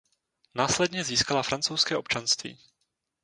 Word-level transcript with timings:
Následně 0.55 1.03
získala 1.03 1.43
francouzské 1.43 1.97
občanství. 1.97 2.57